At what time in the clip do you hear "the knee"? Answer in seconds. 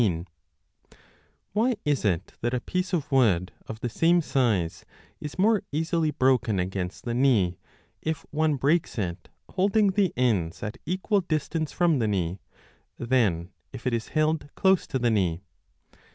7.05-7.59, 11.99-12.39, 14.97-15.43